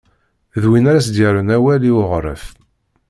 D 0.61 0.63
win 0.69 0.89
ara 0.91 1.03
s-d-yerren 1.05 1.53
awal 1.55 1.81
i 1.89 1.91
uɣref. 1.99 2.43